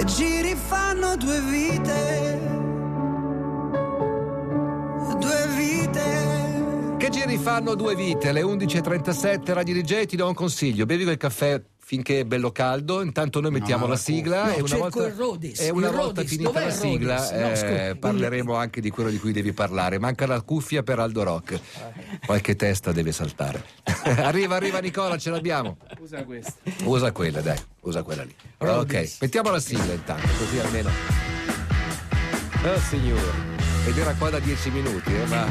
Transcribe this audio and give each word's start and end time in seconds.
che 0.00 0.06
giri 0.06 0.54
fanno 0.54 1.14
due 1.16 1.40
vite. 1.40 2.49
Giri 7.30 7.38
fanno 7.38 7.76
due 7.76 7.94
vite, 7.94 8.30
alle 8.30 8.42
11.37 8.42 9.52
Radio 9.52 9.74
DJ 9.74 10.04
ti 10.06 10.16
do 10.16 10.26
un 10.26 10.34
consiglio, 10.34 10.84
bevi 10.84 11.04
quel 11.04 11.16
caffè 11.16 11.62
finché 11.78 12.20
è 12.20 12.24
bello 12.24 12.50
caldo, 12.50 13.02
intanto 13.02 13.40
noi 13.40 13.52
mettiamo 13.52 13.82
No, 13.82 13.88
la 13.88 13.94
la 13.94 14.00
sigla 14.00 14.44
No, 14.44 14.50
e 14.50 14.58
una 14.58 14.68
cerco 14.68 14.82
volta, 14.82 15.06
il 15.06 15.14
Rodis, 15.14 15.60
e 15.60 15.70
una 15.70 15.88
il 15.88 15.94
volta 15.94 16.20
Rodis, 16.22 16.30
finita 16.30 16.50
dov'è 16.50 16.64
la 16.64 16.70
sigla? 16.72 17.30
No, 17.30 17.50
eh, 17.52 17.96
parleremo 17.96 18.54
anche 18.54 18.80
di 18.80 18.90
quello 18.90 19.10
di 19.10 19.18
cui 19.18 19.32
devi 19.32 19.52
parlare. 19.52 19.98
Manca 19.98 20.26
la 20.26 20.40
cuffia 20.40 20.82
per 20.82 20.98
Aldo 20.98 21.22
Rock, 21.22 21.60
qualche 22.26 22.56
testa 22.56 22.90
deve 22.90 23.12
saltare. 23.12 23.64
arriva, 24.16 24.56
arriva 24.56 24.80
Nicola, 24.80 25.16
ce 25.16 25.30
l'abbiamo. 25.30 25.76
Usa 26.00 26.24
questo. 26.24 26.54
Usa 26.84 27.12
quella, 27.12 27.40
dai, 27.40 27.58
usa 27.82 28.02
quella 28.02 28.24
lì. 28.24 28.34
Rodis. 28.58 29.12
Ok, 29.12 29.20
mettiamo 29.20 29.50
la 29.50 29.60
sigla 29.60 29.92
intanto, 29.92 30.26
così 30.36 30.58
almeno. 30.58 30.90
Oh 32.64 32.78
signore. 32.78 33.49
Ed 33.86 33.98
era 33.98 34.14
qua 34.14 34.30
da 34.30 34.38
dieci 34.38 34.70
minuti, 34.70 35.14
eh, 35.14 35.26
ma. 35.26 35.46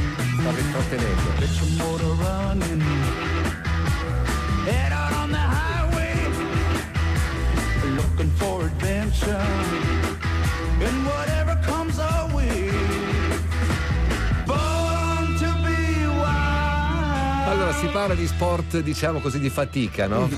And 10.81 11.05
whatever 11.05 11.59
comes 11.65 11.99
our 11.99 12.33
way. 12.33 12.71
Born 14.45 15.35
to 15.37 15.51
be 15.61 16.05
wild. 16.07 17.47
Allora 17.47 17.73
si 17.73 17.87
parla 17.87 18.15
di 18.15 18.25
sport, 18.25 18.79
diciamo 18.79 19.19
così, 19.19 19.39
di 19.39 19.49
fatica, 19.49 20.07
no? 20.07 20.29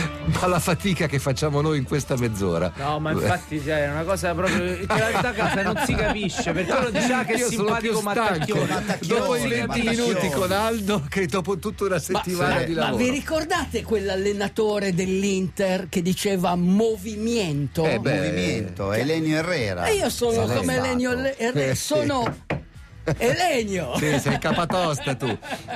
Ma 0.40 0.46
la 0.46 0.58
fatica 0.60 1.06
che 1.06 1.18
facciamo 1.18 1.60
noi 1.60 1.78
in 1.78 1.84
questa 1.84 2.16
mezz'ora. 2.16 2.72
No, 2.76 2.98
ma 3.00 3.10
infatti 3.12 3.60
cioè, 3.62 3.84
è 3.86 3.90
una 3.90 4.04
cosa 4.04 4.32
proprio 4.34 4.58
che 4.76 4.86
da 4.86 5.32
casa 5.32 5.62
non 5.62 5.82
si 5.84 5.94
capisce. 5.94 6.52
Per 6.52 6.64
quello 6.66 6.90
diceva 6.90 7.24
che 7.24 7.32
è 7.34 7.36
Io 7.38 7.50
sono 7.50 7.66
simpatico. 7.80 8.00
Mattacchione. 8.00 8.84
Dopo 9.00 9.36
i 9.36 9.48
20 9.48 9.66
Mattacchione. 9.66 9.90
minuti 9.96 10.28
con 10.30 10.52
Aldo, 10.52 11.02
che 11.08 11.26
dopo 11.26 11.58
tutta 11.58 11.84
una 11.84 11.98
settimana 11.98 12.62
di 12.62 12.74
Ma 12.74 12.80
lavoro. 12.84 13.02
vi 13.04 13.10
ricordate 13.10 13.82
quell'allenatore 13.82 14.94
dell'Inter 14.94 15.88
che 15.88 16.02
diceva 16.02 16.54
movimento? 16.54 17.84
Eh 17.84 17.98
beh, 17.98 18.14
movimento, 18.16 18.92
Elenio 18.92 19.36
Herrera. 19.38 19.84
E 19.86 19.94
io 19.94 20.10
sono 20.10 20.46
come. 20.46 20.76
Elenio 20.76 21.14
Le- 21.14 21.36
Eh, 21.36 21.74
sono 23.04 23.16
Elenio. 23.18 23.96
Sì, 23.96 24.18
sei 24.18 24.38
capatosta 24.38 25.14
tu. 25.14 25.26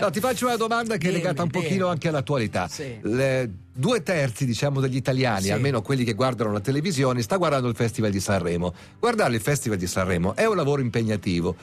No, 0.00 0.10
ti 0.10 0.20
faccio 0.20 0.46
una 0.46 0.56
domanda 0.56 0.96
che 0.96 1.08
è 1.08 1.10
Dimmi, 1.10 1.22
legata 1.22 1.42
un 1.42 1.48
dimmi. 1.48 1.62
pochino 1.64 1.86
anche 1.88 2.08
all'attualità. 2.08 2.68
Sì. 2.68 2.98
Le- 3.02 3.50
due 3.72 4.02
terzi, 4.02 4.44
diciamo, 4.46 4.80
degli 4.80 4.96
italiani, 4.96 5.44
Sì. 5.44 5.50
almeno 5.50 5.82
quelli 5.82 6.04
che 6.04 6.12
guardano 6.14 6.52
la 6.52 6.60
televisione, 6.60 7.22
sta 7.22 7.36
guardando 7.36 7.68
il 7.68 7.74
Festival 7.74 8.10
di 8.10 8.20
Sanremo. 8.20 8.72
Guardare 8.98 9.34
il 9.34 9.40
Festival 9.40 9.78
di 9.78 9.86
Sanremo 9.86 10.34
è 10.36 10.44
un 10.46 10.56
lavoro 10.56 10.80
impegnativo. 10.80 11.56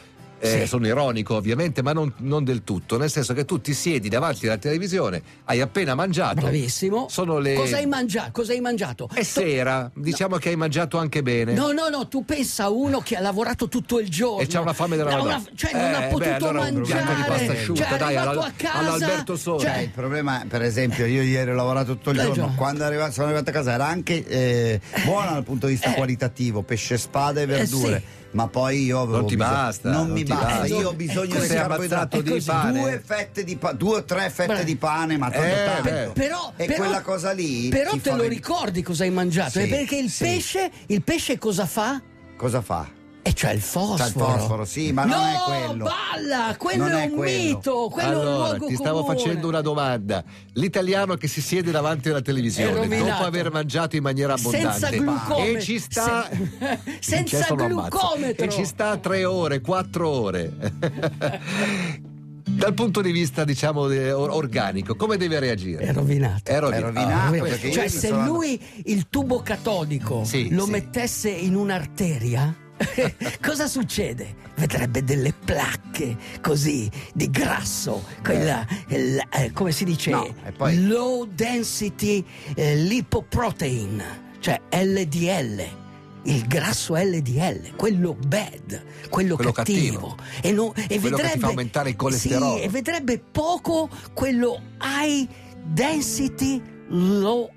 Eh, 0.44 0.62
Sì. 0.62 0.68
Sono 0.68 0.88
ironico 0.88 1.36
ovviamente, 1.36 1.84
ma 1.84 1.94
non, 1.94 2.12
non 2.18 2.44
del 2.44 2.64
tutto, 2.64 2.98
nel 2.98 3.12
senso 3.12 3.34
che 3.36 3.46
tu 3.46 3.62
ti 3.62 3.74
siedi 3.76 4.10
davanti 4.10 4.48
alla 4.48 4.58
televisione, 4.58 5.22
hai 5.46 5.62
appena 5.62 5.94
mangiato. 5.94 6.42
Bravissimo. 6.42 7.06
Sono 7.10 7.38
le... 7.38 7.54
Cosa 7.54 7.78
hai 7.78 7.86
mangiato? 7.86 8.32
Cosa 8.32 8.52
hai 8.54 8.60
mangiato? 8.60 9.08
È 9.14 9.22
sera, 9.24 9.90
diciamo 9.94 10.38
che 10.38 10.50
hai 10.50 10.56
mangiato 10.56 10.98
anche 10.98 11.22
bene. 11.22 11.54
No, 11.54 11.72
no, 11.72 11.90
no, 11.90 12.08
tu 12.08 12.26
pensa 12.26 12.64
a 12.64 12.70
uno 12.70 13.02
che 13.02 13.16
ha 13.16 13.22
lavorato 13.22 13.68
tutto 13.68 14.00
il 14.00 14.10
giorno. 14.10 14.40
E 14.42 14.48
c'ha 14.48 14.62
una 14.62 14.74
fame 14.74 14.98
della 14.98 15.12
Ha 15.12 15.18
Madonna. 15.18 15.36
una- 15.36 15.46
Cioè, 15.54 15.72
non 15.74 15.82
Eh, 15.82 15.94
ha 15.94 16.00
beh, 16.00 16.08
potuto 16.08 16.30
allora 16.48 16.50
un 16.68 16.74
mangiare. 16.74 17.16
di 17.16 17.22
pasta 17.28 17.52
asciutta, 17.52 17.84
cioè, 17.84 17.94
è 17.94 17.98
dai, 17.98 18.16
arrivato 18.16 18.40
alla- 18.40 18.48
a 18.48 18.52
casa. 18.56 18.78
all'Alberto 18.80 19.36
Sole. 19.38 19.60
Cioè, 19.62 19.78
Eh, 19.78 19.84
il 19.84 19.90
problema, 19.90 20.44
per 20.48 20.62
esempio, 20.64 21.06
io 21.06 21.22
ieri 21.22 21.52
ho 21.52 21.56
lavorato 21.56 21.94
tutto 21.94 22.10
il 22.10 22.20
Eh, 22.20 22.24
giorno. 22.24 22.48
già. 22.48 22.54
Quando 22.56 22.80
sono 23.12 23.28
arrivato 23.28 23.50
a 23.50 23.54
casa 23.54 23.74
era 23.74 23.86
anche 23.86 24.26
eh, 24.26 24.82
buona 25.06 25.32
dal 25.34 25.44
punto 25.44 25.68
di 25.68 25.74
vista 25.74 25.92
Eh. 25.92 25.96
qualitativo, 25.96 26.64
pesce 26.64 26.98
spada 26.98 27.42
e 27.42 27.46
verdure. 27.46 28.00
sì. 28.00 28.20
Ma 28.34 28.48
poi 28.48 28.84
io 28.86 29.02
avevo 29.02 29.18
Non 29.18 29.28
ti 29.28 29.36
bisogno- 29.36 29.56
basta, 29.56 29.90
Non, 29.90 30.02
non 30.08 30.12
mi 30.12 30.24
basta. 30.24 30.46
basta. 30.46 30.66
Io 30.68 30.88
ho 30.90 30.94
bisogno 30.94 31.40
di 31.40 31.56
ammazzato 31.56 32.22
di 32.22 32.42
pane. 32.42 32.80
Due 32.80 33.02
fette 33.06 33.44
di 33.44 33.58
pa- 33.58 33.74
due 33.74 33.98
o 33.98 34.04
tre 34.06 34.30
fette 34.30 34.54
Beh. 34.56 34.64
di 34.64 34.76
pane, 34.78 35.18
ma 35.18 35.30
tanto 35.30 35.48
Eh, 35.48 35.66
tanto. 35.84 36.12
Però, 36.14 36.54
e 36.56 36.66
però- 36.66 36.78
quella 36.84 37.02
cosa 37.02 37.32
lì. 37.32 37.68
Però 37.68 37.92
te 37.98 38.12
lo 38.14 38.24
ricordi 38.28 38.82
cosa 38.84 39.04
hai 39.04 39.10
mangiato? 39.12 39.60
Sì, 39.60 39.68
perché 39.68 39.98
il 39.98 40.10
sì. 40.10 40.24
pesce, 40.24 40.72
il 40.88 41.02
pesce 41.04 41.38
cosa 41.38 41.66
fa? 41.66 42.02
Cosa 42.38 42.62
fa? 42.62 42.88
E 43.24 43.34
c'è 43.34 43.52
il 43.52 43.62
fosforo. 43.62 43.98
C'è 43.98 44.06
il 44.08 44.12
fosforo, 44.14 44.66
sì, 44.66 44.92
ma 44.92 45.06
non 45.06 45.20
no, 45.20 45.26
è 45.28 45.66
quello. 45.68 45.84
balla, 45.86 46.56
quello 46.58 46.84
Non 46.88 46.92
è 46.98 47.06
un 47.06 47.12
quello. 47.12 47.38
mito, 47.54 47.90
quello 47.92 48.10
è 48.10 48.16
un 48.16 48.22
allora, 48.22 48.48
luogo 48.50 48.66
ti 48.68 48.76
stavo 48.76 49.00
comune. 49.02 49.18
facendo 49.18 49.48
una 49.48 49.62
domanda. 49.62 50.24
L'italiano 50.54 51.16
che 51.16 51.28
si 51.28 51.40
siede 51.40 51.70
davanti 51.70 52.10
alla 52.10 52.22
televisione 52.22 52.88
dopo 52.88 53.24
aver 53.24 53.52
mangiato 53.52 53.96
in 53.96 54.02
maniera 54.02 54.34
abbondante 54.34 54.80
Senza 54.88 54.90
glucome. 54.90 55.50
e 55.52 55.62
ci 55.62 55.78
sta 55.78 56.28
Se- 56.32 56.80
senza 57.00 57.54
glucometro. 57.54 58.46
e 58.46 58.50
ci 58.50 58.66
sta 58.66 58.98
tre 58.98 59.24
ore, 59.24 59.62
quattro 59.62 60.10
ore. 60.10 60.52
Dal 62.44 62.74
punto 62.74 63.02
di 63.02 63.12
vista, 63.12 63.44
diciamo, 63.46 63.82
or- 63.82 64.30
organico, 64.32 64.96
come 64.96 65.16
deve 65.18 65.40
reagire? 65.40 65.86
È 65.86 65.94
rovinato. 65.94 66.52
È 66.52 66.60
rovinato. 66.60 67.00
È 67.00 67.40
rovinato, 67.40 67.54
Ah, 67.68 67.72
Cioè, 67.72 67.88
se 67.88 68.08
sono- 68.10 68.26
lui 68.26 68.60
il 68.86 69.08
tubo 69.10 69.42
catodico 69.42 70.24
Sì, 70.26 70.50
lo 70.52 70.66
sì. 70.66 70.72
mettesse 70.72 71.30
in 71.30 71.56
un'arteria, 71.56 72.54
cosa 73.42 73.68
succede? 73.68 74.36
Vedrebbe 74.56 75.04
delle 75.04 75.34
placche 75.34 76.16
così 76.42 76.90
di 77.14 77.30
grasso, 77.30 78.04
quella, 78.24 78.66
il- 78.88 79.22
eh, 79.32 79.52
come 79.54 79.72
si 79.72 79.84
dice, 79.86 80.12
No, 80.12 80.34
poi- 80.56 80.86
low 80.86 81.26
density 81.26 82.24
eh, 82.56 82.76
lipoprotein, 82.76 84.04
cioè 84.40 84.60
LDL. 84.72 85.80
Il 86.26 86.46
grasso 86.46 86.96
LDL, 86.96 87.76
quello 87.76 88.14
bad, 88.14 88.84
quello, 89.10 89.36
Quello 89.36 89.52
cattivo, 89.52 90.16
E, 90.42 90.52
no- 90.52 90.72
e 90.76 91.00
Quello 91.00 91.16
che 91.18 91.24
vedrebbe, 91.24 91.40
fa 91.40 91.48
aumentare 91.48 91.90
il 91.90 91.96
colesterolo. 91.96 92.58
Sì, 92.58 92.62
e 92.62 92.70
vedrebbe 92.70 93.18
poco 93.20 93.90
quello 94.14 94.62
high 94.82 95.28
density 95.64 96.62
low 96.90 97.50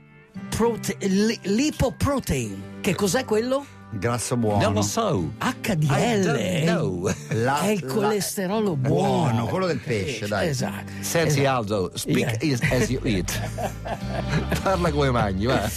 prote- 0.48 0.96
li- 1.00 1.38
lipoprotein. 1.42 2.62
Che 2.80 2.94
cos'è 2.94 3.24
quello? 3.26 3.66
Grasso 3.98 4.36
buono. 4.36 4.60
Non 4.62 4.72
lo 4.74 4.82
so. 4.82 5.32
HDL. 5.38 6.62
know. 6.64 7.10
La- 7.30 7.60
è 7.60 7.68
il 7.70 7.84
la- 7.84 7.92
colesterolo 7.92 8.76
buono. 8.76 9.30
buono, 9.30 9.46
quello 9.46 9.66
del 9.66 9.78
pesce, 9.78 10.26
dai. 10.26 10.48
Esatto. 10.48 10.90
Senti 11.00 11.40
esatto. 11.40 11.48
Aldo, 11.56 11.90
speak 11.94 12.42
Yeah. 12.42 12.52
is 12.54 12.60
as 12.70 12.88
you 12.90 13.00
eat. 13.04 13.40
Parla 14.62 14.90
come 14.90 15.10
mangi, 15.10 15.46
va. 15.46 15.70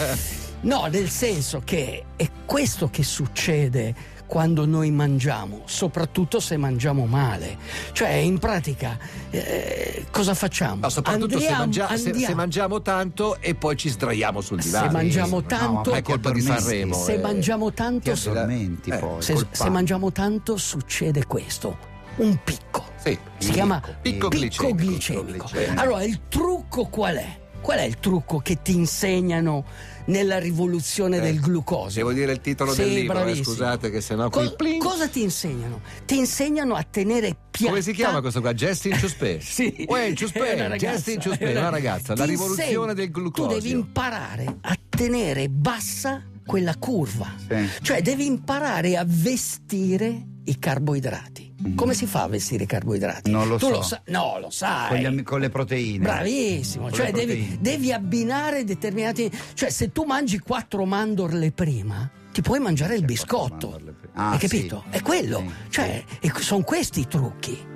No, 0.62 0.88
nel 0.88 1.10
senso 1.10 1.62
che 1.64 2.06
è 2.16 2.28
questo 2.46 2.90
che 2.90 3.04
succede 3.04 3.94
quando 4.28 4.66
noi 4.66 4.92
mangiamo, 4.92 5.62
soprattutto 5.66 6.40
se 6.40 6.58
mangiamo 6.58 7.06
male. 7.06 7.58
Cioè, 7.94 8.10
in 8.10 8.38
pratica, 8.38 8.98
eh, 9.30 10.06
cosa 10.12 10.34
facciamo? 10.36 10.82
No, 10.82 10.90
soprattutto 10.90 11.40
se, 11.40 11.48
Andiamo- 11.48 11.90
mangia- 11.90 11.98
se- 11.98 12.14
se 12.14 12.34
mangiamo 12.36 12.82
tanto 12.82 13.40
e 13.40 13.56
poi 13.56 13.76
ci 13.78 13.90
sdraiamo 13.90 14.42
sul 14.42 14.62
Se 14.62 14.68
divano. 14.70 14.92
mangiamo 14.92 15.36
no, 15.40 15.46
tanto, 15.46 15.92
ma 15.92 15.98
è 15.98 16.02
colpa 16.02 16.32
di. 16.32 16.42
Sanremo. 16.42 16.94
se 16.94 17.14
eh. 17.14 17.20
mangiamo 17.20 17.72
tanto, 17.74 18.12
Eh, 18.12 18.98
poi. 19.00 19.22
se, 19.22 19.48
se 19.50 19.70
mangiamo 19.70 20.12
tanto 20.12 20.58
succede 20.58 21.26
questo, 21.26 21.78
un 22.18 22.38
picco. 22.44 22.84
Sì. 22.98 23.12
Si 23.12 23.20
Picco. 23.38 23.54
chiama 23.54 23.80
Picco 23.80 24.28
picco 24.28 24.28
glicemico. 24.30 24.76
glicemico. 24.76 25.46
glicemico. 25.48 25.82
Allora, 25.82 26.04
il 26.04 26.20
trucco 26.28 26.86
qual 26.88 27.16
è? 27.16 27.40
Qual 27.62 27.80
è 27.80 27.84
il 27.84 28.00
trucco 28.00 28.38
che 28.40 28.62
ti 28.62 28.74
insegnano 28.76 29.66
nella 30.06 30.40
rivoluzione 30.40 31.18
Eh, 31.18 31.22
del 31.22 31.40
glucosio? 31.42 32.02
Devo 32.02 32.14
dire 32.14 32.32
il 32.32 32.40
titolo 32.40 32.72
Sì, 32.72 32.84
del 32.84 32.94
libro, 32.94 33.26
eh, 33.26 33.36
scusate 33.36 33.90
che 33.90 34.00
sennò 34.00 34.30
Co- 34.30 34.56
qui 34.56 34.78
cosa 34.78 35.08
ti 35.10 35.22
insegnano? 35.22 35.82
Ti 36.06 36.18
insegnano 36.18 36.76
a 36.76 36.84
tenere 36.84 37.36
piatta 37.52 37.72
Come 37.72 37.82
si 37.82 37.94
chiama 37.94 38.22
questo 38.22 38.40
qua? 38.40 38.54
Justin 38.54 38.94
Ciuspè. 38.98 39.40
Sì. 39.42 39.86
Uè, 39.88 40.14
Ciuspè, 40.14 40.76
Justin 40.78 41.20
Ciuspè, 41.20 41.52
una- 41.52 41.70
ragazza, 41.70 42.16
la 42.16 42.26
rivoluzione 42.26 42.94
del 42.94 43.12
glucosio. 43.12 43.48
Tu 43.48 43.54
devi 43.62 43.72
imparare 43.72 44.58
a 44.62 44.78
tenere 44.88 45.50
bassa 45.50 46.24
quella 46.46 46.76
curva. 46.78 47.34
Sì. 47.48 47.68
Cioè 47.82 48.02
devi 48.02 48.26
imparare 48.26 48.96
a 48.96 49.04
vestire 49.06 50.26
i 50.48 50.60
carboidrati. 50.60 51.46
Come 51.76 51.94
si 51.94 52.06
fa 52.06 52.24
a 52.24 52.28
vestire 52.28 52.64
i 52.64 52.68
carboidrati? 52.68 53.32
Non 53.32 53.48
lo 53.48 53.58
tu 53.58 53.66
so. 53.66 53.72
Lo 53.72 53.82
sa- 53.82 54.02
no, 54.08 54.38
lo 54.40 54.50
sai. 54.50 55.02
Con, 55.04 55.14
gli 55.14 55.24
con 55.24 55.40
le 55.40 55.50
proteine. 55.50 56.04
Bravissimo, 56.04 56.86
Con 56.86 56.94
cioè 56.94 57.12
devi, 57.12 57.58
devi 57.60 57.92
abbinare 57.92 58.64
determinati. 58.64 59.30
Cioè, 59.54 59.70
se 59.70 59.92
tu 59.92 60.04
mangi 60.04 60.40
quattro 60.40 60.86
mandorle 60.86 61.52
prima, 61.52 62.10
ti 62.32 62.42
puoi 62.42 62.60
mangiare 62.60 62.96
il 62.96 63.06
biscotto. 63.06 63.70
mandorle 63.70 63.92
prima. 63.94 64.14
Ah, 64.14 64.32
Hai 64.32 64.38
capito? 64.38 64.84
sì. 64.92 64.98
È 64.98 65.02
quello. 65.02 65.40
Sì, 65.40 65.72
cioè, 65.72 66.04
sono 66.40 66.64
questi 66.64 67.00
i 67.02 67.08
trucchi. 67.08 67.76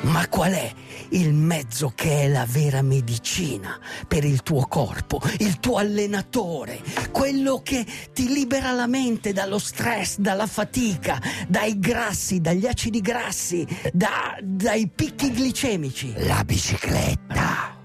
Ma 0.00 0.28
qual 0.28 0.52
è 0.52 0.72
il 1.10 1.34
mezzo 1.34 1.92
che 1.94 2.22
è 2.22 2.28
la 2.28 2.46
vera 2.48 2.82
medicina 2.82 3.78
per 4.06 4.24
il 4.24 4.42
tuo 4.42 4.66
corpo, 4.68 5.20
il 5.38 5.58
tuo 5.58 5.76
allenatore, 5.78 6.80
quello 7.10 7.60
che 7.62 7.84
ti 8.12 8.28
libera 8.28 8.70
la 8.70 8.86
mente 8.86 9.32
dallo 9.32 9.58
stress, 9.58 10.18
dalla 10.18 10.46
fatica, 10.46 11.20
dai 11.48 11.78
grassi, 11.80 12.40
dagli 12.40 12.66
acidi 12.66 13.00
grassi, 13.00 13.66
da- 13.92 14.38
dai 14.40 14.88
picchi 14.88 15.30
glicemici? 15.32 16.12
La 16.26 16.44
bicicletta. 16.44 17.76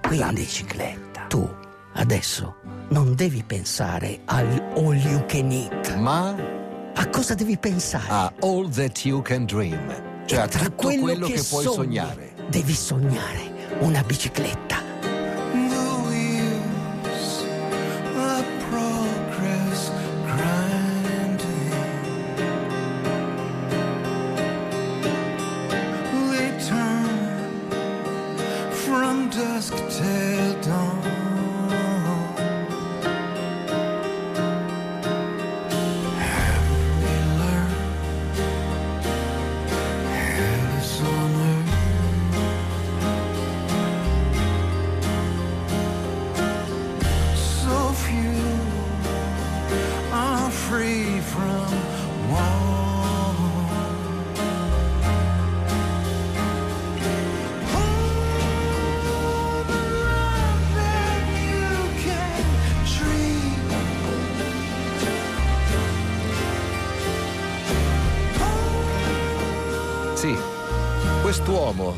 Quindi, 0.00 0.48
tu 1.28 1.48
adesso 1.94 2.56
non 2.88 3.14
devi 3.14 3.42
pensare 3.46 4.20
al 4.26 4.72
all 4.76 4.96
you 4.96 5.24
can 5.26 5.50
eat. 5.50 5.94
Ma 5.96 6.34
A 6.94 7.08
cosa 7.08 7.34
devi 7.34 7.56
pensare? 7.58 8.08
a 8.08 8.32
all 8.40 8.68
that 8.70 9.04
you 9.04 9.20
can 9.22 9.44
dream. 9.46 10.10
Cioè 10.24 10.48
Tra 10.48 10.64
tutto 10.64 10.88
quello 10.98 11.26
che, 11.26 11.42
puoi 11.48 11.62
sogni, 11.64 11.96
sognare. 11.96 12.34
Devi 12.48 12.72
sognare 12.72 13.76
una 13.80 14.02
bicicletta. 14.02 14.71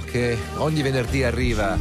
Che 0.05 0.37
ogni 0.57 0.83
venerdì 0.83 1.23
arriva 1.23 1.79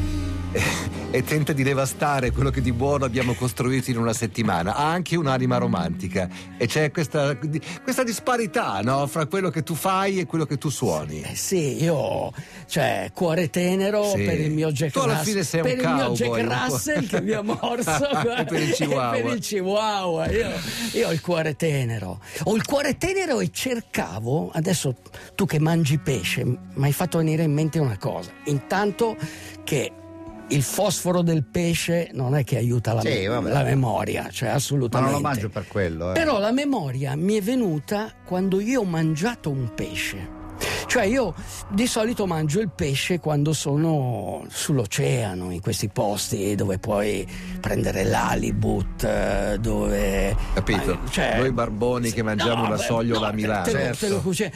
e, 1.12 1.24
tenta 1.24 1.54
di 1.54 1.64
devastare 1.64 2.32
quello 2.32 2.50
che 2.50 2.62
di 2.62 2.72
buono 2.72 3.06
abbiamo 3.06 3.34
costruito 3.34 3.90
in 3.90 3.98
una 3.98 4.14
settimana 4.14 4.76
ha 4.76 4.90
anche 4.90 5.16
un'anima 5.16 5.58
romantica 5.58 6.28
e 6.58 6.68
c'è 6.68 6.92
questa, 6.92 7.38
questa 7.84 8.04
disparità 8.04 8.80
no? 8.82 9.06
fra 9.08 9.26
quello 9.26 9.50
che 9.50 9.64
tu 9.64 9.74
fai 9.76 10.20
e 10.20 10.26
quello 10.26 10.46
che 10.46 10.58
tu 10.58 10.70
suoni. 10.70 11.22
Eh 11.22 11.36
sì, 11.36 11.84
io, 11.84 12.32
cioè, 12.68 13.12
cuore 13.14 13.50
tenero 13.50 14.04
Sì. 14.10 14.24
per 14.24 14.40
il 14.40 14.52
mio 14.52 14.72
Jack 14.72 14.92
Tu 14.92 15.00
alla 15.00 15.14
Russell. 15.18 15.32
fine 15.32 15.44
sei 15.44 15.60
un 15.62 15.66
per 15.68 15.78
il 15.78 15.88
mio 15.88 16.08
cowboy, 16.08 16.44
Jack. 16.44 16.70
Russell 16.70 17.08
che 17.08 17.22
mi 17.22 17.32
ha 17.32 17.42
morso. 17.42 17.92
E 18.44 18.46
per 18.46 18.62
il 18.62 18.72
Chihuahua. 18.72 19.12
Per 19.22 19.34
il 19.34 19.40
Chihuahua. 19.40 20.30
Io, 20.32 20.50
io 20.94 21.08
ho 21.08 21.12
il 21.12 21.22
cuore 21.22 21.56
tenero. 21.56 22.20
Ho 22.44 22.56
il 22.56 22.66
cuore 22.66 22.98
tenero 22.98 23.40
e 23.40 23.50
cercavo, 23.52 24.50
adesso 24.54 24.96
tu 25.36 25.46
che 25.46 25.60
mangi 25.60 25.98
pesce, 25.98 26.44
mi 26.44 26.86
hai 26.86 26.92
fatto 26.94 27.18
venire 27.20 27.44
in 27.44 27.54
mente 27.54 27.80
una 27.80 27.98
cosa. 27.98 28.32
Intanto 28.46 29.16
che 29.64 29.92
il 30.50 30.62
fosforo 30.62 31.22
del 31.22 31.44
pesce 31.44 32.10
non 32.14 32.36
è 32.36 32.44
che 32.44 32.58
aiuta 32.58 32.94
la, 32.94 33.02
Sì, 33.02 33.28
me- 33.28 33.42
la 33.50 33.64
memoria, 33.64 34.30
cioè 34.30 34.50
Ma 34.50 34.56
assolutamente. 34.56 35.12
non 35.14 35.22
lo 35.22 35.28
mangio 35.28 35.50
per 35.50 35.68
quello. 35.68 36.10
Eh. 36.12 36.14
Però 36.14 36.38
la 36.40 36.52
memoria 36.52 37.16
mi 37.16 37.36
è 37.36 37.42
venuta 37.42 38.12
quando 38.26 38.60
io 38.60 38.82
ho 38.82 38.86
mangiato 38.86 39.50
un 39.50 39.74
pesce. 39.74 40.42
Cioè 40.94 41.06
io 41.06 41.34
di 41.70 41.88
solito 41.88 42.28
mangio 42.28 42.60
il 42.60 42.70
pesce 42.70 43.20
quando 43.20 43.52
sono 43.52 44.46
sull'oceano, 44.48 45.50
in 45.50 45.60
questi 45.60 45.90
posti 45.90 46.54
dove 46.54 46.78
puoi 46.78 47.28
prendere 47.60 48.04
l'alibut, 48.04 49.04
eh, 49.04 49.58
dove... 49.60 50.36
Capito? 50.54 51.00
ma- 51.02 51.10
cioè- 51.10 51.38
Noi 51.40 51.52
barboni 51.52 52.12
che 52.12 52.22
mangiamo 52.22 52.70
la 52.70 52.76
beh, 52.76 52.84
sogliola 52.84 53.26
a 53.26 53.30
te- 53.32 53.36
Milano. 53.36 53.64
te 53.64 53.72
lo- 53.72 53.78
Certo. 53.80 53.98
te 54.06 54.10
lo 54.12 54.22
a. 54.22 54.52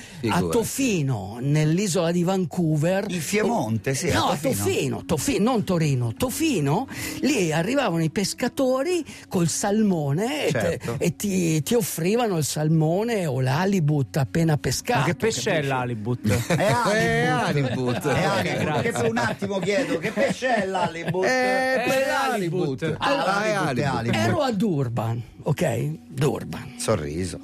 Tofino, 0.52 1.38
nell'isola 1.42 2.12
di 2.12 2.22
Vancouver. 2.22 3.06
In 3.10 3.24
Piemonte, 3.28 3.96
sì, 3.96 4.12
a 4.12 4.14
No, 4.20 4.26
a 4.26 4.36
Tofino. 4.36 4.54
Tofino, 4.54 5.06
Tofino, 5.06 5.44
non 5.52 5.64
Torino, 5.64 6.14
Tofino. 6.14 6.88
Lì 7.22 7.52
arrivavano 7.52 8.04
i 8.04 8.12
pescatori 8.12 9.04
col 9.28 9.48
salmone 9.48 10.46
e 10.50 10.52
te- 10.52 10.60
Certo. 10.60 10.96
e, 11.00 11.16
ti, 11.16 11.64
ti 11.64 11.74
offrivano 11.74 12.38
il 12.38 12.44
salmone 12.46 13.26
o 13.26 13.42
l'alibut 13.42 14.18
appena 14.18 14.56
pescato. 14.58 15.00
Ma 15.00 15.06
che 15.06 15.16
pesce 15.16 15.52
è 15.54 15.62
l'alibut? 15.64 16.26
È 16.36 16.56
Eh, 16.58 17.26
Halibut. 17.26 18.06
Halibut. 18.06 18.08
È. 18.08 18.82
Che 18.82 18.92
per 18.92 19.10
un 19.10 19.18
attimo 19.18 19.60
chiedo 19.60 19.98
che 20.00 20.12
pesce 20.12 20.64
è 20.64 20.66
l'Halibut? 20.66 21.26
Eh, 21.26 21.84
per 21.88 22.08
l'Halibut. 22.08 22.82
Halibut. 22.84 22.96
Ah, 23.00 23.24
Ah, 23.38 23.44
è 23.44 23.50
è. 23.76 23.84
Halibut. 23.84 24.16
Ero 24.16 24.42
a 24.42 24.52
Durban, 24.52 25.22
ok? 25.44 25.92
Durban. 26.10 26.74
Sorriso. 26.78 27.40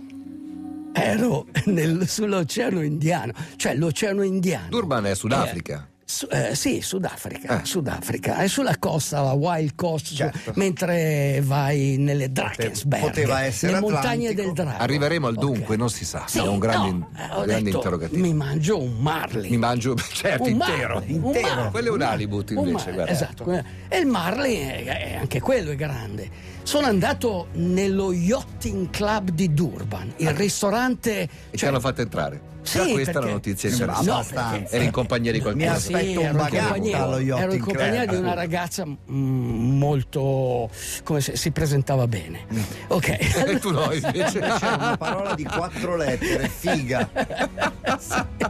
Ero 0.96 1.48
nel- 1.66 2.08
sull'Oceano 2.08 2.82
Indiano, 2.82 3.34
cioè 3.56 3.74
l'Oceano 3.76 4.22
Indiano. 4.22 4.68
Durban 4.70 5.06
è 5.08 5.16
Sudafrica. 5.16 5.88
Su- 6.14 6.28
eh, 6.30 6.54
sì, 6.54 6.80
Sudafrica, 6.82 7.62
Eh. 7.62 7.66
Sudafrica, 7.66 8.36
è 8.38 8.48
sulla 8.48 8.78
costa, 8.78 9.22
la 9.22 9.32
Wild 9.32 9.74
Coast, 9.74 10.06
su- 10.06 10.16
Certo. 10.16 10.52
mentre 10.58 11.42
vai 11.44 11.96
nelle 11.98 12.32
Drakensberg, 12.32 13.02
Poteva 13.02 13.42
essere 13.42 13.74
le 13.74 13.80
montagne 13.80 14.28
Atlantico. 14.28 14.42
del 14.44 14.54
Drago. 14.54 14.84
Arriveremo 14.84 15.26
al 15.28 15.34
dunque, 15.34 15.76
non 15.76 15.90
si 15.90 16.06
sa. 16.06 16.26
Sì, 16.28 16.38
è 16.38 16.46
un 16.48 16.60
grande, 16.60 16.92
no, 16.92 17.10
eh, 17.18 17.24
ho 17.32 17.44
grande 17.46 17.64
detto, 17.64 17.78
interrogativo. 17.78 18.22
Mi 18.22 18.34
mangio 18.36 18.80
un 18.80 18.96
marlin. 19.00 19.50
Mi 19.50 19.58
mangio, 19.58 19.96
certo, 20.14 20.44
un 20.44 20.50
intero. 20.50 20.94
marlin, 21.00 21.20
un 21.20 21.26
intero. 21.26 21.48
marlin, 21.56 21.72
Quello 21.72 21.88
è 21.88 21.92
un 21.92 22.02
un 22.04 22.68
invece, 22.68 22.72
marlin, 22.92 22.94
guarda. 22.94 23.12
Esatto, 23.12 23.64
e 23.90 23.98
il 23.98 24.06
marlin 24.06 24.68
è, 24.86 25.18
anche 25.20 25.42
quello 25.42 25.72
è 25.72 25.76
grande. 25.76 26.30
Sono 26.62 26.86
andato 26.86 27.48
nello 27.54 28.14
Yachting 28.14 28.92
Club 28.92 29.32
di 29.32 29.52
Durban, 29.52 30.14
il 30.18 30.30
ristorante... 30.30 31.22
E 31.22 31.30
ci 31.54 31.58
cioè- 31.58 31.70
hanno 31.70 31.80
fatto 31.80 32.02
entrare. 32.02 32.52
Sì, 32.64 32.78
Già 32.78 32.86
questa 32.88 33.00
è 33.00 33.14
perché- 33.14 33.28
la 33.28 33.34
notizia 33.34 33.70
No, 33.70 33.76
interessante. 33.76 34.10
abbastanza. 34.12 34.76
Eri 34.76 34.86
in 34.86 34.92
compagnia 34.92 35.32
di 35.32 35.40
qualcuno. 35.40 35.66
Mi 35.66 35.70
aspetto 35.72 36.20
un 36.20 36.26
ero 36.26 36.32
in 36.32 36.38
bagatto 36.38 36.74
allo 36.96 37.18
Ero 37.38 37.54
in 37.54 37.60
compagnia 37.62 38.06
di 38.06 38.16
una 38.16 38.34
ragazza 38.34 38.86
mm, 38.86 39.78
molto. 39.78 40.70
come 41.04 41.22
se 41.22 41.36
si 41.36 41.52
presentava 41.52 42.08
bene. 42.08 42.46
Ok. 42.88 43.08
E 43.10 43.60
tu 43.60 43.72
no, 43.72 43.92
invece. 43.92 44.40
C'è 44.60 44.72
una 44.74 44.96
parola 44.98 45.36
di 45.36 45.44
quattro 45.44 45.96
lettere, 45.96 46.48
figa. 46.50 47.10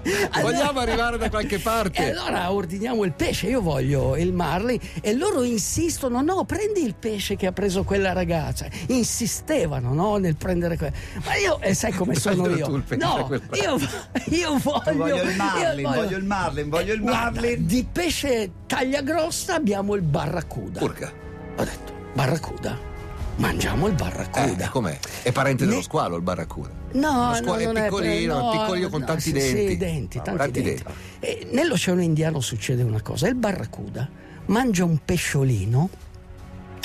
Vogliamo 0.42 0.80
arrivare 0.80 1.18
da 1.18 1.30
qualche 1.30 1.56
E 1.56 1.60
parte. 1.60 2.12
allora 2.12 2.52
ordiniamo 2.52 3.04
il 3.04 3.14
pesce, 3.14 3.48
io 3.48 3.62
voglio 3.62 4.16
il 4.18 4.34
marlin 4.34 4.80
e 5.02 5.14
loro 5.14 5.44
insistono, 5.44 6.22
no, 6.22 6.44
prendi 6.46 6.84
il 6.84 6.96
pesce 6.96 7.36
che 7.36 7.48
ha 7.48 7.52
preso 7.52 7.84
quella 7.84 8.12
ragazza. 8.14 8.68
Insistevano, 8.88 9.94
no, 9.94 10.18
nel 10.18 10.36
prendere 10.36 10.78
quello. 10.78 10.94
Ma 11.26 11.36
io, 11.36 11.60
e 11.62 11.74
sai 11.74 11.92
come 11.94 12.16
sono 12.16 12.48
io? 12.50 12.66
tu 12.66 12.76
il 12.76 12.84
pesce, 12.84 13.06
no, 13.06 13.30
io, 13.54 13.78
io 14.26 14.58
voglio, 14.58 14.94
Voglio 14.96 15.22
il 15.24 15.36
marlin, 15.36 15.80
io 15.86 15.94
voglio 15.94 16.18
il 16.18 16.24
marlin, 16.26 16.70
voglio 16.70 16.94
il 16.94 17.02
Guarda, 17.02 17.42
marlin. 17.42 17.66
di 17.66 17.88
pesce 17.92 18.52
taglia 18.68 19.02
grossa 19.02 19.56
abbiamo 19.56 19.96
il 19.96 20.02
barracuda. 20.02 20.82
Urca. 20.84 21.12
Ho 21.58 21.64
detto, 21.64 21.94
barracuda? 22.14 22.92
Mangiamo 23.36 23.88
il 23.88 23.94
barracuda. 23.96 24.66
Eh, 24.66 24.70
com'è? 24.70 24.98
È 25.24 25.32
parente 25.32 25.66
dello 25.66 25.78
Ne- 25.78 25.84
squalo 25.84 26.16
il 26.16 26.22
barracuda. 26.22 26.70
No, 26.94 27.30
Lo 27.30 27.36
squalo 27.36 27.72
no, 27.72 27.80
è 27.80 27.84
piccolino, 27.84 28.38
no, 28.40 28.52
è 28.52 28.58
piccolino 28.58 28.90
con 28.90 29.00
no, 29.02 29.06
tanti 29.08 29.22
sì, 29.24 29.32
denti. 29.32 29.68
Sì, 29.70 29.78
denti, 29.78 30.18
Ah, 30.20 30.22
tanti, 30.22 30.38
tanti 30.40 30.62
denti. 30.62 30.84
denti. 30.84 31.00
E 31.20 31.48
nell'Oceano 31.52 32.02
Indiano 32.02 32.40
succede 32.42 32.84
una 32.84 33.02
cosa: 33.02 33.28
il 33.28 33.36
barracuda 33.36 34.08
mangia 34.46 34.84
un 34.84 35.00
pesciolino 35.04 35.90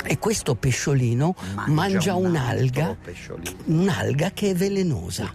e 0.03 0.17
questo 0.17 0.55
pesciolino 0.55 1.35
mangia, 1.67 2.15
un 2.15 2.25
un'alga, 2.25 2.95
pesciolino. 2.99 3.51
un'alga 3.65 4.31
che 4.33 4.49
è 4.49 4.55
velenosa. 4.55 5.31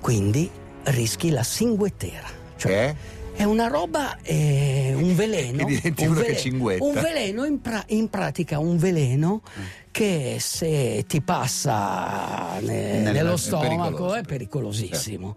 Quindi 0.00 0.50
rischi 0.84 1.30
la 1.30 1.42
cinguetera. 1.42 2.28
Cioè, 2.56 2.68
Che 2.68 2.96
è? 3.34 3.40
è 3.40 3.44
una 3.44 3.66
roba, 3.68 4.18
è 4.22 4.92
un 4.94 5.14
veleno. 5.14 5.64
Un 5.64 5.72
uno 5.72 6.14
che 6.14 6.20
vele- 6.22 6.36
cinguetta. 6.36 6.84
Un 6.84 6.92
veleno, 6.94 7.44
in, 7.44 7.60
pra- 7.60 7.84
in 7.88 8.08
pratica 8.08 8.58
un 8.58 8.76
veleno 8.76 9.42
che 9.90 10.36
se 10.40 11.04
ti 11.06 11.20
passa 11.20 12.58
ne- 12.60 13.00
Nel- 13.00 13.12
nello 13.12 13.34
è 13.34 13.38
stomaco 13.38 13.70
pericoloso. 13.84 14.14
è 14.14 14.22
pericolosissimo. 14.22 15.36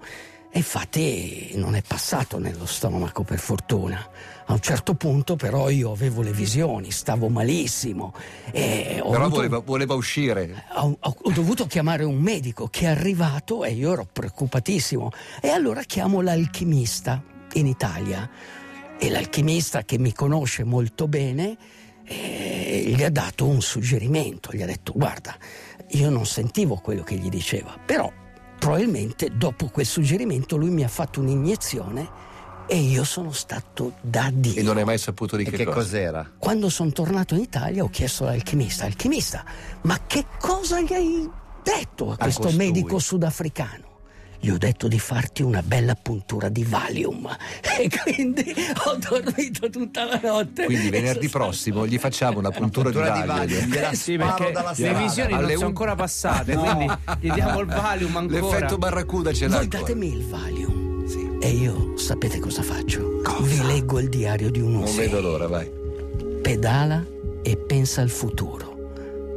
E 0.52 0.60
infatti 0.60 1.52
non 1.56 1.76
è 1.76 1.82
passato 1.86 2.40
nello 2.40 2.66
stomaco 2.66 3.24
per 3.24 3.40
fortuna. 3.40 4.10
A 4.46 4.54
un 4.54 4.62
certo 4.62 4.94
punto 4.94 5.36
però 5.36 5.70
io 5.70 5.92
avevo 5.92 6.22
le 6.22 6.32
visioni, 6.32 6.92
stavo 6.92 7.28
malissimo. 7.28 8.14
Però 8.52 9.04
avuto- 9.10 9.30
voleva, 9.36 9.60
voleva 9.60 9.96
uscire. 9.96 10.64
ho- 10.76 10.98
ho 11.02 11.32
dovuto 11.34 11.66
chiamare 11.68 12.06
un 12.06 12.16
medico 12.20 12.68
che 12.70 12.86
è 12.86 12.90
arrivato 12.90 13.66
e 13.66 13.72
io 13.74 13.92
ero 13.92 14.08
preoccupatissimo. 14.10 15.10
E 15.42 15.50
allora 15.50 15.82
chiamo 15.82 16.22
l'alchimista 16.22 17.22
in 17.56 17.68
Italia. 17.68 18.30
E 18.98 19.10
l'alchimista 19.10 19.84
che 19.84 19.98
mi 19.98 20.14
conosce 20.14 20.64
molto 20.64 21.08
bene 21.08 21.58
eh, 22.06 22.94
gli 22.96 23.04
ha 23.04 23.10
dato 23.10 23.46
un 23.46 23.62
suggerimento. 23.62 24.52
Gli 24.54 24.62
ha 24.62 24.66
detto: 24.66 24.94
Guarda, 24.96 25.36
io 25.90 26.10
non 26.10 26.26
sentivo 26.26 26.76
quello 26.76 27.04
che 27.04 27.16
gli 27.16 27.30
diceva, 27.30 27.78
però 27.84 28.12
probabilmente 28.58 29.30
dopo 29.36 29.68
quel 29.68 29.86
suggerimento 29.86 30.56
lui 30.56 30.70
mi 30.70 30.84
ha 30.84 30.88
fatto 30.88 31.20
un'iniezione 31.20 32.24
e 32.68 32.78
io 32.78 33.04
sono 33.04 33.32
stato 33.32 33.94
da 34.02 34.30
Dio. 34.34 34.60
E 34.60 34.64
non 34.64 34.78
hai 34.78 34.84
mai 34.84 34.98
saputo 34.98 35.36
di 35.36 35.44
che, 35.44 35.52
che 35.52 35.66
cosa. 35.66 35.78
cos'era? 35.78 36.32
Quando 36.38 36.70
sono 36.70 36.92
tornato 36.92 37.36
in 37.36 37.42
Italia 37.42 37.84
ho 37.84 37.90
chiesto 37.90 38.24
all'alchimista, 38.24 38.86
alchimista, 38.86 39.44
ma 39.82 40.00
che 40.08 40.26
cosa 40.40 40.82
gli 40.82 40.94
hai 40.94 41.30
detto 41.62 42.12
a 42.12 42.18
questo 42.18 42.44
costui. 42.44 42.66
medico 42.66 43.00
sudafricano? 43.00 43.85
Gli 44.40 44.50
ho 44.50 44.58
detto 44.58 44.88
di 44.88 45.00
farti 45.00 45.42
una 45.42 45.62
bella 45.64 45.96
puntura 45.96 46.50
di 46.50 46.64
Valium 46.64 47.28
e 47.80 47.90
quindi 48.04 48.54
ho 48.86 48.96
dormito 49.10 49.70
tutta 49.70 50.06
la 50.06 50.20
notte. 50.22 50.66
Quindi 50.66 50.90
venerdì 50.90 51.28
prossimo 51.30 51.88
gli 51.88 51.98
facciamo 51.98 52.40
una 52.40 52.52
puntura 52.52 52.90
di 52.90 52.96
Puntura 52.98 53.20
di 53.22 53.28
Valium. 53.28 53.60
Valium, 53.60 53.72
gliela 53.74 53.94
Sì, 53.94 54.18
perché 54.18 54.52
dalla 54.52 54.74
le 54.76 54.94
visioni 54.94 55.32
non 55.34 55.40
Alle 55.44 55.54
sono 55.54 55.60
un- 55.66 55.72
ancora 55.72 55.96
passate, 55.96 56.56
quindi 56.56 56.86
gli 57.20 57.32
diamo 57.32 57.60
il 57.60 57.66
Valium 57.68 58.18
ancora. 58.18 58.40
L'effetto 58.40 58.78
barracuda 58.78 59.34
ce 59.34 59.48
l'ha 59.48 59.56
Voi 59.56 59.64
ancora. 59.64 59.82
datemi 59.82 60.08
il 60.14 60.26
Valium 60.28 61.08
Sì. 61.08 61.30
e 61.40 61.50
io 61.50 61.98
sapete 61.98 62.40
cosa 62.40 62.62
faccio? 62.62 63.22
Vi 63.42 63.66
leggo 63.66 64.00
il 64.00 64.10
diario 64.10 64.52
di 64.52 64.60
un 64.60 64.72
Non 64.74 64.82
uomo. 64.84 64.96
vedo 64.96 65.22
l'ora, 65.22 65.48
vai. 65.48 65.70
Pedala 66.42 67.04
e 67.42 67.58
pensa 67.58 68.02
al 68.02 68.10
futuro. 68.10 68.74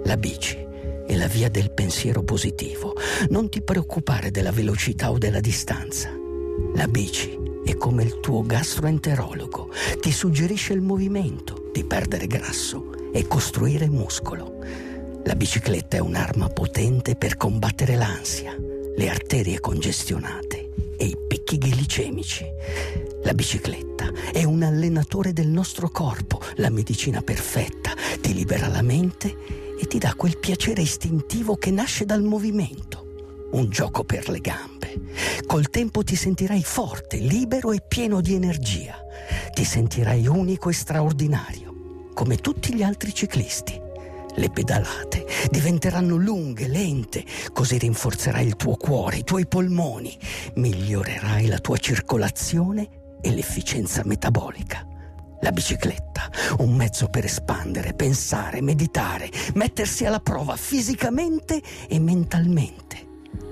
La 0.04 0.16
bici 0.16 0.66
è 1.08 1.16
la 1.16 1.26
via 1.26 1.48
del 1.48 1.70
pensiero 1.70 2.22
positivo. 2.22 2.94
Non 3.30 3.48
ti 3.48 3.62
preoccupare 3.62 4.30
della 4.30 4.52
velocità 4.52 5.10
o 5.10 5.16
della 5.16 5.40
distanza. 5.40 6.10
La 6.74 6.86
bici 6.86 7.34
è 7.64 7.76
come 7.76 8.02
il 8.02 8.20
tuo 8.20 8.42
gastroenterologo. 8.42 9.70
Ti 10.00 10.12
suggerisce 10.12 10.74
il 10.74 10.82
movimento, 10.82 11.70
di 11.72 11.82
perdere 11.84 12.26
grasso 12.26 13.10
e 13.10 13.26
costruire 13.26 13.88
muscolo. 13.88 14.58
La 15.24 15.34
bicicletta 15.34 15.96
è 15.96 16.00
un'arma 16.00 16.50
potente 16.50 17.16
per 17.16 17.38
combattere 17.38 17.96
l'ansia, 17.96 18.54
le 18.94 19.08
arterie 19.08 19.60
congestionate 19.60 20.92
e 20.98 21.06
i 21.06 21.16
picchi 21.26 21.56
glicemici. 21.56 22.44
La 23.22 23.32
bicicletta 23.32 24.12
è 24.30 24.44
un 24.44 24.62
allenatore 24.62 25.32
del 25.32 25.48
nostro 25.48 25.88
corpo, 25.88 26.38
la 26.56 26.68
medicina 26.68 27.22
perfetta, 27.22 27.94
ti 28.20 28.34
libera 28.34 28.68
la 28.68 28.82
mente 28.82 29.57
ti 29.88 29.98
dà 29.98 30.14
quel 30.14 30.38
piacere 30.38 30.82
istintivo 30.82 31.56
che 31.56 31.70
nasce 31.70 32.04
dal 32.04 32.22
movimento. 32.22 33.06
Un 33.52 33.70
gioco 33.70 34.04
per 34.04 34.28
le 34.28 34.40
gambe. 34.40 35.00
Col 35.46 35.70
tempo 35.70 36.04
ti 36.04 36.14
sentirai 36.14 36.62
forte, 36.62 37.16
libero 37.16 37.72
e 37.72 37.80
pieno 37.80 38.20
di 38.20 38.34
energia. 38.34 38.96
Ti 39.52 39.64
sentirai 39.64 40.26
unico 40.26 40.68
e 40.68 40.74
straordinario, 40.74 42.10
come 42.12 42.36
tutti 42.36 42.74
gli 42.74 42.82
altri 42.82 43.14
ciclisti. 43.14 43.80
Le 44.36 44.50
pedalate 44.50 45.26
diventeranno 45.50 46.16
lunghe, 46.16 46.68
lente, 46.68 47.24
così 47.52 47.78
rinforzerai 47.78 48.46
il 48.46 48.56
tuo 48.56 48.76
cuore, 48.76 49.18
i 49.18 49.24
tuoi 49.24 49.46
polmoni, 49.46 50.16
migliorerai 50.54 51.46
la 51.46 51.58
tua 51.58 51.78
circolazione 51.78 53.16
e 53.20 53.30
l'efficienza 53.30 54.02
metabolica. 54.04 54.87
La 55.40 55.52
bicicletta, 55.52 56.30
un 56.58 56.74
mezzo 56.74 57.08
per 57.08 57.24
espandere, 57.24 57.94
pensare, 57.94 58.60
meditare, 58.60 59.30
mettersi 59.54 60.04
alla 60.04 60.20
prova 60.20 60.56
fisicamente 60.56 61.62
e 61.88 62.00
mentalmente. 62.00 63.06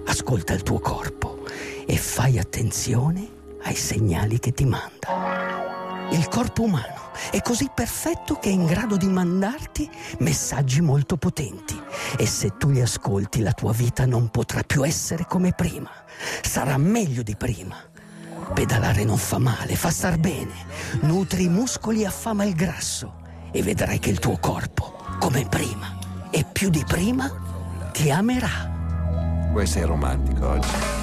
Ascolta 0.06 0.52
il 0.52 0.62
tuo 0.62 0.80
corpo 0.80 1.44
e 1.86 1.96
fai 1.96 2.38
attenzione 2.38 3.28
ai 3.62 3.76
segnali 3.76 4.40
che 4.40 4.52
ti 4.52 4.64
manda. 4.64 6.08
Il 6.10 6.28
corpo 6.28 6.62
umano 6.62 7.12
è 7.30 7.40
così 7.40 7.70
perfetto 7.72 8.34
che 8.34 8.48
è 8.48 8.52
in 8.52 8.66
grado 8.66 8.96
di 8.96 9.06
mandarti 9.06 9.88
messaggi 10.18 10.80
molto 10.80 11.16
potenti 11.16 11.80
e 12.16 12.26
se 12.26 12.56
tu 12.56 12.70
li 12.70 12.80
ascolti 12.80 13.40
la 13.40 13.52
tua 13.52 13.72
vita 13.72 14.06
non 14.06 14.28
potrà 14.28 14.62
più 14.62 14.84
essere 14.84 15.24
come 15.26 15.52
prima, 15.52 15.90
sarà 16.42 16.76
meglio 16.78 17.22
di 17.22 17.36
prima. 17.36 17.76
Pedalare 18.54 19.04
non 19.04 19.18
fa 19.18 19.38
male, 19.38 19.76
fa 19.76 19.90
star 19.90 20.18
bene, 20.18 20.52
nutri 21.02 21.44
i 21.44 21.48
muscoli 21.48 22.02
e 22.02 22.06
affama 22.06 22.44
il 22.44 22.54
grasso 22.54 23.24
e 23.50 23.62
vedrai 23.62 23.98
che 23.98 24.10
il 24.10 24.18
tuo 24.18 24.38
corpo, 24.38 24.96
come 25.18 25.46
prima 25.46 25.98
e 26.30 26.44
più 26.50 26.70
di 26.70 26.84
prima, 26.86 27.30
ti 27.92 28.10
amerà. 28.10 29.48
Vuoi 29.50 29.66
sei 29.66 29.84
romantico 29.84 30.48
oggi. 30.48 30.95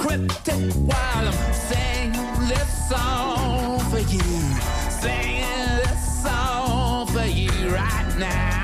Encrypted 0.00 0.74
while 0.86 1.28
I'm 1.28 1.52
singing 1.52 2.48
this 2.48 2.88
song 2.88 3.80
for 3.90 3.98
you. 3.98 4.20
Singing 4.88 5.76
this 5.76 6.22
song 6.22 7.06
for 7.06 7.26
you 7.26 7.50
right 7.68 8.16
now. 8.18 8.59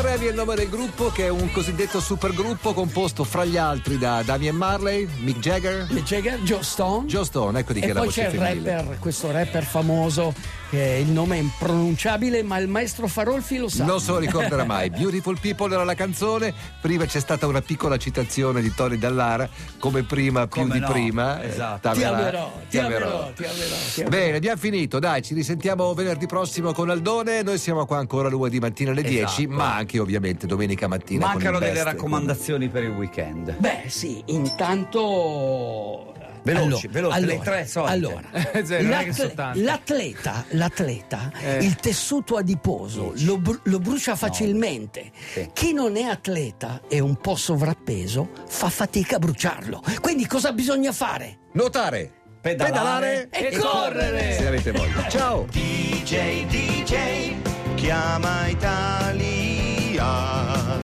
Super 0.00 0.14
Heavy 0.14 0.26
è 0.28 0.30
il 0.30 0.34
nome 0.34 0.54
del 0.54 0.70
gruppo 0.70 1.10
che 1.10 1.26
è 1.26 1.28
un 1.28 1.52
cosiddetto 1.52 2.00
supergruppo 2.00 2.72
composto 2.72 3.22
fra 3.22 3.44
gli 3.44 3.58
altri 3.58 3.98
da 3.98 4.22
Damien 4.22 4.56
Marley, 4.56 5.06
Mick 5.18 5.40
Jagger, 5.40 5.88
Mick 5.90 6.06
Jagger, 6.06 6.40
Joe 6.40 6.62
Stone. 6.62 7.06
Joe 7.06 7.22
Stone, 7.26 7.58
ecco 7.58 7.74
di 7.74 7.80
E 7.80 7.84
è 7.84 7.88
la 7.88 7.94
poi 7.98 8.04
voce 8.06 8.22
c'è 8.22 8.28
il 8.28 8.38
femminile. 8.38 8.76
rapper, 8.76 8.98
questo 8.98 9.30
rapper 9.30 9.62
famoso, 9.62 10.32
che 10.70 11.02
il 11.04 11.10
nome 11.10 11.36
è 11.36 11.40
impronunciabile, 11.40 12.42
ma 12.42 12.56
il 12.56 12.68
maestro 12.68 13.08
Farolfi 13.08 13.58
lo 13.58 13.68
sa. 13.68 13.84
Non 13.84 14.00
se 14.00 14.12
lo 14.12 14.18
ricorderà 14.18 14.64
mai. 14.64 14.88
Beautiful 14.90 15.38
People 15.38 15.70
era 15.74 15.84
la 15.84 15.92
canzone, 15.94 16.54
prima 16.80 17.04
c'è 17.04 17.20
stata 17.20 17.46
una 17.46 17.60
piccola 17.60 17.98
citazione 17.98 18.62
di 18.62 18.72
Tony 18.72 18.96
Dallara, 18.96 19.46
come 19.78 20.02
prima, 20.04 20.46
più 20.46 20.62
Come 20.62 20.72
di 20.72 20.78
no, 20.80 20.88
prima. 20.90 21.44
esatto. 21.44 21.90
Ti 21.90 22.02
amerò, 22.04 22.50
ti 22.70 22.78
amerò, 22.78 23.32
ti 23.34 23.44
amerò. 23.44 23.74
ti 23.92 24.00
amerò. 24.00 24.08
Bene, 24.08 24.36
abbiamo 24.38 24.58
finito. 24.58 24.98
Dai, 24.98 25.20
ci 25.20 25.34
risentiamo 25.34 25.92
venerdì 25.92 26.26
prossimo 26.26 26.72
con 26.72 26.88
Aldone. 26.88 27.42
Noi 27.42 27.58
siamo 27.58 27.84
qua 27.84 27.98
ancora 27.98 28.30
lunedì 28.30 28.58
mattina 28.60 28.92
alle 28.92 29.02
10, 29.02 29.42
Esatto. 29.42 29.48
ma 29.54 29.74
anche 29.74 29.89
ovviamente 29.98 30.46
domenica 30.46 30.86
mattina. 30.88 31.26
Mancano 31.26 31.58
delle 31.58 31.82
raccomandazioni 31.82 32.68
per 32.68 32.84
il 32.84 32.90
weekend. 32.90 33.56
Beh, 33.58 33.84
sì, 33.88 34.22
intanto. 34.26 36.14
Veloci, 36.42 36.88
veloci, 36.88 37.20
le 37.26 37.38
tre 37.40 37.66
solite. 37.66 37.92
Allora, 37.92 38.22
Sì, 38.64 38.80
non 38.80 38.92
è 38.92 38.98
che 39.00 39.06
l'at- 39.06 39.10
sono 39.10 39.30
tante. 39.34 39.60
l'atleta, 39.62 40.44
l'atleta 40.52 41.30
Eh. 41.38 41.56
il 41.58 41.76
tessuto 41.76 42.36
adiposo 42.36 43.12
lo, 43.18 43.36
bru- 43.36 43.60
lo 43.64 43.78
brucia 43.78 44.16
facilmente. 44.16 45.10
Sì. 45.34 45.50
Chi 45.52 45.74
non 45.74 45.96
è 45.98 46.04
atleta 46.04 46.80
e 46.88 46.98
un 46.98 47.16
po' 47.16 47.36
sovrappeso 47.36 48.30
fa 48.48 48.70
fatica 48.70 49.16
a 49.16 49.18
bruciarlo. 49.18 49.82
Quindi 50.00 50.26
cosa 50.26 50.52
bisogna 50.52 50.92
fare? 50.92 51.40
Nuotare, 51.52 52.10
Pedalare 52.40 53.28
E 53.30 53.54
correre! 53.58 54.32
se 54.32 54.46
avete 54.46 54.70
voglia. 54.72 55.08
Ciao! 55.10 55.44
DJ, 55.50 56.46
DJ, 56.46 57.34
chiama 57.74 58.46
Italia. 58.48 59.39